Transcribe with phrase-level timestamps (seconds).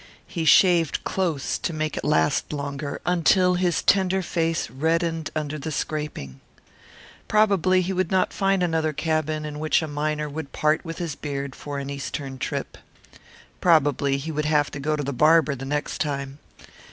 [0.25, 5.71] He shaved close to make it last longer, until his tender face reddened under the
[5.71, 6.39] scraping.
[7.27, 11.13] Probably he would not find another cabin in which a miner would part with his
[11.13, 12.79] beard for an Eastern trip.
[13.59, 16.39] Probably he would have to go to the barber the next time.